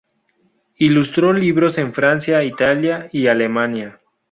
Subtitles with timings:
[0.79, 3.99] Ilustró libros en Francia, Italia y Alemania.